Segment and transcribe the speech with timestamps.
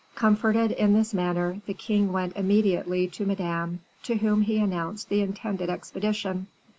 [0.15, 5.21] Comforted in this manner, the king went immediately to Madame, to whom he announced the
[5.21, 6.47] intended expedition.